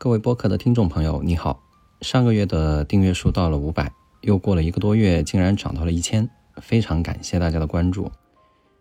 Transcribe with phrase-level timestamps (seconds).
[0.00, 1.60] 各位播客的听众朋友，你好！
[2.02, 6.30] 上个月的订阅数到了五百，又过了一个多月，竟然涨到了一千，
[6.62, 8.08] 非常感谢大家的关注。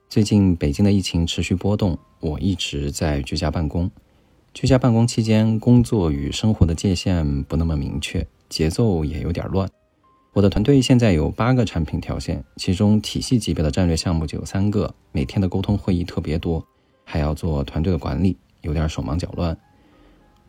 [0.08, 3.90] 最近北京的疫情持续波动，我一直在居家办公。
[4.54, 9.68] 居家办公期间，工作与生活的界限不那么明确，节奏也有点乱。
[10.34, 16.64] 我的团队现在有八个产品条线，其中体系级别的战略项目就有三个，每天的沟通会议特别多，
[17.04, 19.58] 还要做团队的管理，有点手忙脚乱。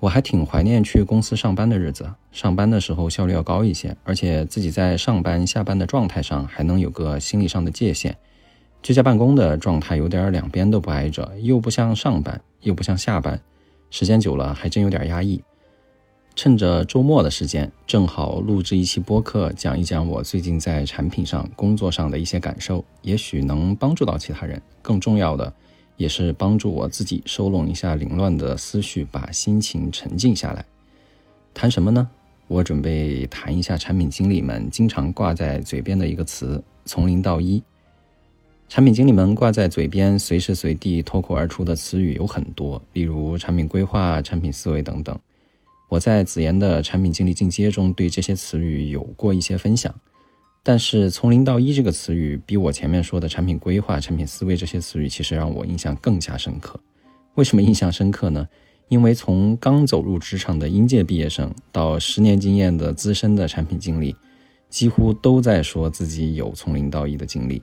[0.00, 8.16] 我还挺怀念去公司上班的日子，上班的时候效率要高一些，而且自己在上班下班的状态上还能有个心理上的界限。
[8.80, 13.40] 居家办公的状态有点两边都不挨着，又不像上班，又不像下班，
[13.90, 15.42] 时间久了还真有点压抑。
[16.36, 24.62] 趁着周末的时间，正好录制一期播客，讲一讲我最近在产品上、工作上的一些感受，也许能帮助到其他人。
[24.80, 25.52] 更重要的。
[25.98, 30.64] 也是帮助我自己收拢一下凌乱的思绪，把心情沉静下来。
[31.52, 32.08] 谈什么呢？
[32.46, 37.62] 我准备谈一下产品经理们经常挂在嘴边的一个词“从零到一”。
[38.70, 45.18] 产品经理们挂在嘴边、随时随地脱口而出的词语有很多，例如产品规划、产品思维等等。
[45.88, 49.94] 我在子妍的产品经理进阶中对这些词语有过一些分享。
[50.62, 56.78] 但是从零到一这个词语，比我前面说的产品规划、产品思维这些词语，其实让我印象更加深刻。
[57.34, 58.46] 为什么印象深刻呢？
[58.88, 64.16] 因为从刚走入职场的应届毕业生到十年经验的资深的产品经理，
[64.68, 67.62] 几乎都在说自己有从零到一的经历。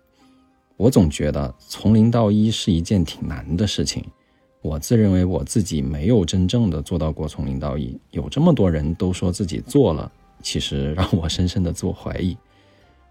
[0.77, 4.03] 我总觉得从零到一是一件挺难的事情。
[4.61, 7.99] 我自认为我自己没有真正的做到过从零到一。
[8.11, 12.35] 有这么多人都说自己做了，其实让我深深的自我怀疑。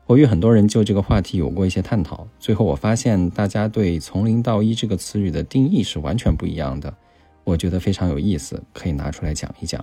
[0.06, 6.94] 我与很多人就这个话题有过一些探讨，最后我发现大家对“从零到一”这个词语的定义是完全不一样的。
[7.42, 9.82] 我觉得非常有意思，可以拿出来讲一讲。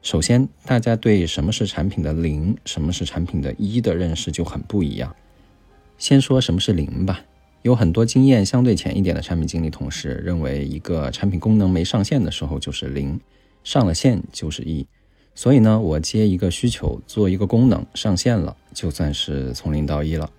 [0.00, 5.14] 首先，大家对什么是产品的零，什么是产品的一的认识就很不一样。
[5.98, 7.20] 先说什么是零吧。
[7.62, 13.20] 有很多经验相对浅一点的产品经理同事认为，一个产品功能没上线的时候就是零，
[13.62, 14.84] 上了线就是一。
[15.34, 20.30] 所以呢，我接一个需求，做一个功能上线了，就算是从零到一了。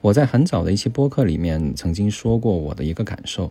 [0.00, 3.50] 我在很早的一期播客里面曾经说过我的一个感受，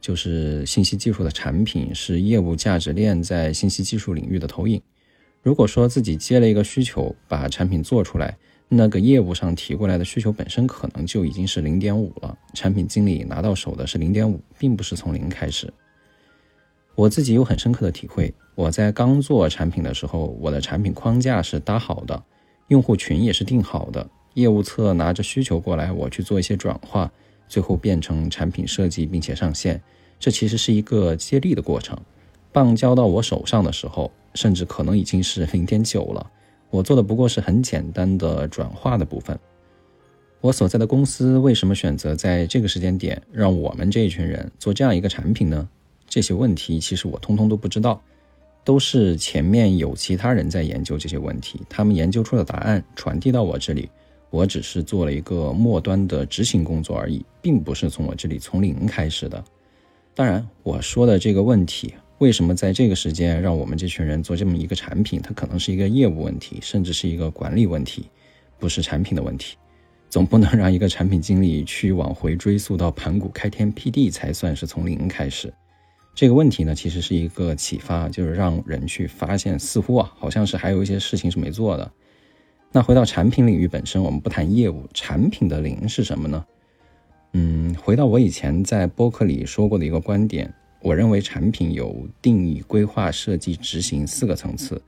[0.00, 4.80] 就是信息技术的产品是业务价值链在信息技术领域的投影。
[5.42, 8.36] 如果说自己接了一个需求，把产品做出来，
[8.68, 15.72] 那个业务上提过来的需求本身可能就已经是零点五了，产品经理拿到手的是零点五，并不是从零开始。
[16.94, 18.32] 我自己有很深刻的体会。
[18.54, 22.22] 我在刚做产品的时候，我的产品框架是搭好的，
[22.68, 27.10] 用户群也是定好的，业务侧拿着需求过来，我去做一些转化，
[27.48, 29.82] 最后变成产品设计并且上线。
[30.20, 31.98] 这其实是一个接力的过程。
[32.52, 36.30] 棒交到我手上的时候，甚至可能已经是零点九了。
[36.70, 39.36] 我做的不过是很简单的转化的部分。
[40.40, 45.68] 我所在的公司为什么选择在这个时间点让我们这一群人做这样一个产品呢？
[46.06, 48.00] 这些问题其实我通通都不知道，
[48.64, 53.90] 都是前面有其他人在研究这些问题，他们研究出的答案传递到我这里，
[54.30, 59.44] 我只是做了一个末端的执行工作而已，并不是从我这里从零开始的。
[60.14, 68.08] 当然，我说的这个问题，为什么在这个时间让我们这群人做这么一个产品，它可能是一个业务问题，甚至是一个管理问题，
[68.58, 69.56] 不是产品的问题。
[70.08, 75.52] 总不能让一个产品经理去往回追溯到盘古开天辟地才算是从零开始。
[76.14, 81.90] 这个问题呢，其实是一个启发，就是让人去发现，似乎啊，好像是还有一些事情是没做的。
[82.70, 86.44] 那回到产品领域本身，我们不谈业务，产品的零是什么呢？
[87.32, 94.80] 嗯，回到我以前在播客里说过的一个观点，我认为产品有定义、规划、设计、执行四个层次。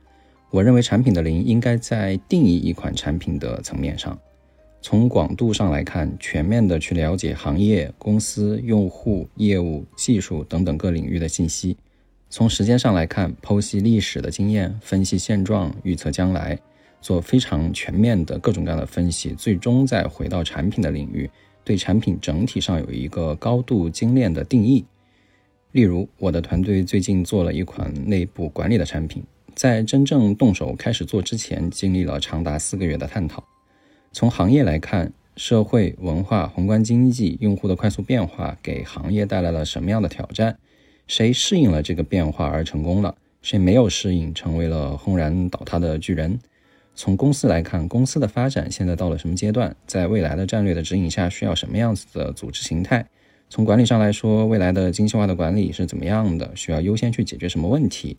[0.49, 4.17] 我认为产品的零应该在定义一款产品的层面上。
[4.79, 11.75] 从广度上来看，全面的去了解行业、公司、用户、业务、技术等等各领域的信息；
[12.29, 16.57] 从时间上来看，剖析历史的经验，分析现状，预测将来，
[17.01, 21.29] 做非常全面的各种各样的分析，最终再回到产品的领域，
[21.65, 24.85] 对产品整体上有一个高度精炼的定义。
[25.73, 29.21] 例如，我的团队最近做了一款内部管理的产品，
[29.53, 33.43] 在真正动手开始做之前，经历了长达四个月的探讨。
[34.17, 40.57] 从行业来看，社会文化、宏观经济、用户的快速变化给行业带来了什么样的挑战？
[41.05, 43.13] 谁适应了这个变化而成功了？
[43.43, 46.39] 谁没有适应，成为了轰然倒塌的巨人？
[46.95, 49.75] 从公司来看，公司的发展现在到了什么阶段？
[49.85, 53.05] 在未来的战略的指引下，需要什么样子的组织形态？
[53.51, 56.51] 从管理上来说，未来的精细化的管理是怎么样的？
[56.55, 58.17] 需要优先去解决什么问题？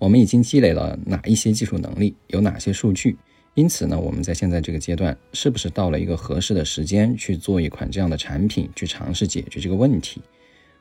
[0.00, 3.16] 我们已经积累了哪一些技术能力，有哪些数据？
[3.56, 10.20] 因此呢，我们在现在这个阶段，是不是到了一个合适的时间去做一款这样的产品，去尝试解决这个问题？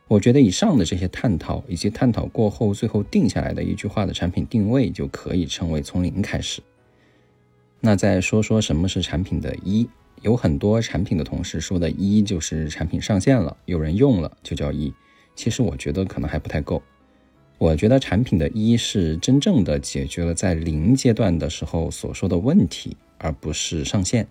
[0.10, 6.62] 我觉得以上的这些探讨，以及探讨过后最后定下来的一句话的产品定位，就可以称为从零开始。
[7.80, 9.88] 那再说说什么是产品的一，
[10.21, 14.94] 有很多产品的同事说的一就是产品上线了，有人用了就叫一，
[15.33, 16.83] 其实我觉得可能还不太够。
[17.57, 24.28] 我觉得产品的一是真正的解决了在零阶段的时候所说的问题，而不是上线。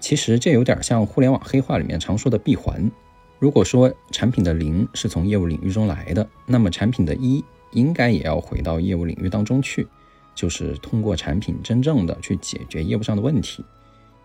[0.00, 2.90] 其实这有点像互联网黑话里面常说的闭环。
[3.38, 9.86] 如果说产品的零是从业务领域中来的，那么产品的一应该也要回到业务领域当中去，
[10.34, 13.64] 就是通过产品真正的去解决业务上的问题。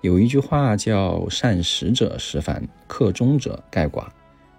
[0.02, 4.08] 有一句话叫“善始者十烦，克终者盖寡”。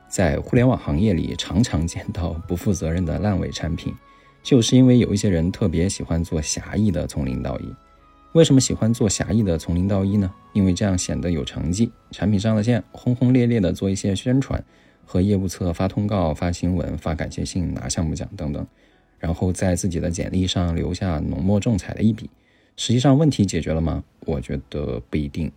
[0.08, 3.94] 在互联网行业里，常常见到不负责任的烂尾产品，
[4.43, 7.75] 就是因为有一些人特别喜欢做狭义的从零到一。
[8.32, 10.32] 为什么喜欢做狭义的从零到一呢？
[10.52, 14.62] 因为这样显得有成绩，产品上了线，轰轰烈烈的做一些宣传，
[15.05, 18.66] 和业务侧发通告、发新闻、发感谢信、拿项目奖等等，
[19.19, 22.28] 然后在自己的简历上留下浓墨重彩的一笔。
[22.76, 24.05] 实际上，问题解决了吗？
[24.26, 25.50] 我觉得不一定。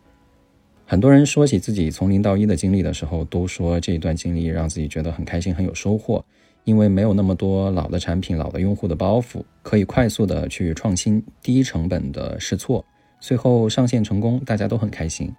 [0.91, 6.21] 很多人说起自己从零到一的经历的时候，都说这一段经历让自己觉得很开心、很有收获，
[6.65, 12.83] 因为没有那么多老的产品、老的用户的包袱，可以快速的去创新、低成本的试错，
[13.21, 15.33] 最后上线成功，大家都很开心。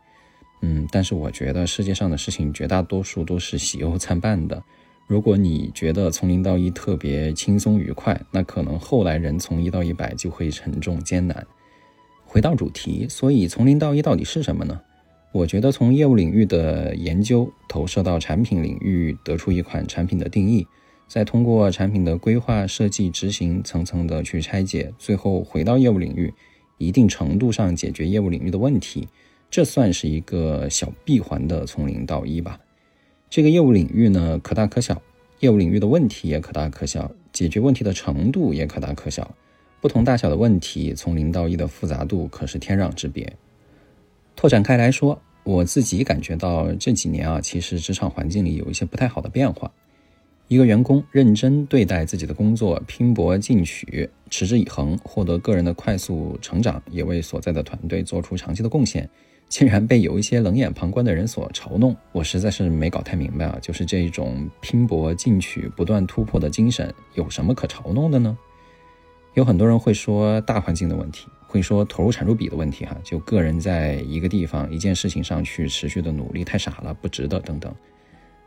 [0.62, 4.62] 嗯，但是我觉得世界上的事情绝大多数都是喜忧参半的。
[5.06, 11.46] 如果你觉得从零到一特别轻松愉快，那可能后来人从一到一百就会沉重艰难。
[12.25, 14.81] 回到主题，所以从零到一到底是什么呢？
[15.32, 20.67] 我觉得从业务领域的研究投射到产品领域，得出一款产品的定义，
[21.08, 26.31] 再通过产品的规划、设计、执行，层层的去拆解，最后回到业务领域，
[26.76, 29.08] 一定程度上解决业务领域的问题，
[29.50, 32.61] 这算是一个小闭环的从零到一吧。
[33.31, 35.00] 这个业务领域呢，可大可小，
[35.40, 39.35] 业务领域的问题也可大可小，解决问题的程度也可大可小，
[39.81, 43.35] 不同大小的问题，从零到一的复杂度可是天壤之别。
[44.34, 49.70] 拓展开来说，我自己感觉到这几年啊，其实职场环境里有一些不太好的变化。
[50.49, 59.08] 一个员工认真对待自己的工作，拼搏进取，持之以恒，获得个人的快速成长，也为所在的团队做出长期的贡献，
[59.49, 63.58] 竟然被有一些冷眼旁观的人所嘲弄，我实在是没搞太明白啊！
[63.62, 68.37] 就是这种拼搏进取、不断突破的精神，有什么可嘲弄的呢？
[69.35, 71.28] 有很多人会说大环境的问题。
[71.52, 77.70] 会说投入产出比的问题哈，就个人在一个地方一件事情上去持续的努力太傻了，不值得等等。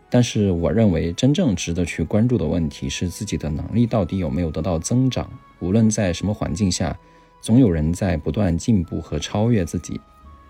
[0.09, 5.29] 但是我认为真正值得去关注的问题是自己的能力到底有没有得到增长。
[5.59, 6.97] 无论在什么环境下，
[7.41, 10.01] 总有人在不断进步和超越自己。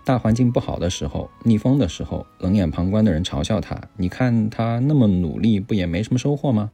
[0.02, 6.70] 大环境不好的时候，逆风的时候，冷眼旁观的人嘲笑他，你看他那么努力，不也没什么收获吗？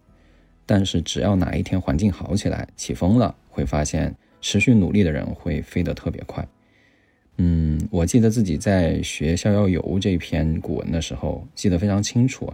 [0.64, 4.14] 但是只要哪一天环境好起来，起风了，会发现。
[4.42, 6.46] 持续努力的人会飞得特别快。
[7.38, 12.52] 嗯，我记得自己在学《逍遥游》这篇古文的时候，记得非常清楚。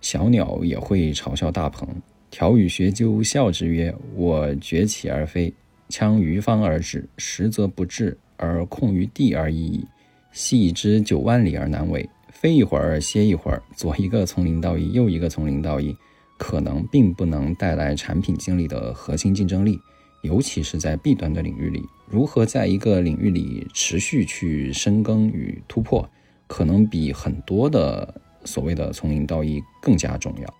[0.00, 1.88] 小鸟也会嘲笑大鹏，
[2.30, 5.52] 条与学究笑之曰：“我崛起而飞，
[5.88, 9.84] 羌于方而止，实则不至，而空于地而已矣。
[10.32, 12.08] 系之九万里而难为。
[12.30, 15.94] 飞一会儿，歇一会儿，左一个从零到一，右一个从零到一，
[16.38, 19.78] 可能并不能带来产品经理的核心竞争力。”
[20.22, 26.08] 尤其是在 B 端的领域里，如何在一个领域里持续去深耕与突破，
[26.46, 30.54] 可能比很多的所谓的从零到一更加重要。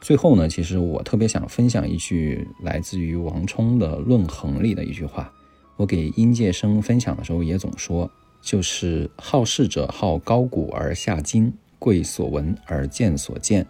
[0.00, 5.32] 最后呢，其实我特别想分享一句来自于王充的《论衡》里的一句话，
[5.76, 8.10] 我给应届生分享的时候也总说，
[8.42, 13.66] 就是好事者好高古而下今，贵所闻而见所见。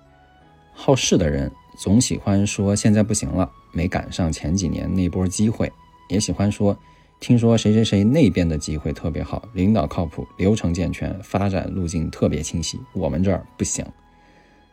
[0.75, 3.51] 好事的人总喜欢说现在不行了。
[3.73, 5.71] 没赶上前几年那波机会，
[6.09, 6.75] 也喜欢说，
[7.21, 13.85] 听说谁谁谁那边的机会特别好，领导靠谱，流程健全，发展路径特别清晰，我们这儿不行。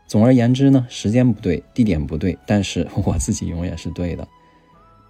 [0.08, 4.28] 总而言之呢，时间不对，地点不对，但是我自己永远是对的。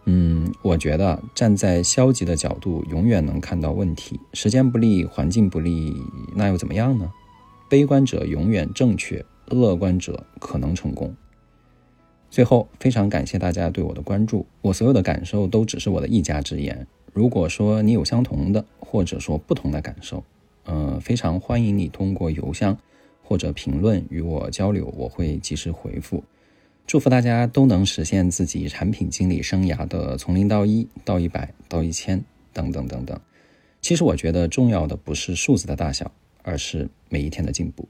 [0.06, 4.20] 嗯，我觉得站在消极的角度，永远能看到问题。
[4.34, 5.96] 时间不利，环境不利，
[6.36, 7.12] 那又怎么样呢？
[7.70, 11.16] 悲观者永远正确，乐观者可能成功。
[12.34, 14.44] 最后，非常感谢大家对我的关注。
[14.63, 16.88] 我所有的感受都只是我的一家之言。
[17.13, 20.24] 如果说你有相同的，或者说不同的感受，
[20.66, 22.75] 呃，非常欢迎你通过邮箱
[23.22, 26.24] 或者评论与我交流，我会及时回复。
[26.88, 33.20] 祝福大家都能实现自己产品经理生涯的从零到一、到一百、到一千等等等等。
[33.80, 36.12] 其实我觉得重要的不是数字的大小，
[36.42, 37.88] 而是每一天的进步。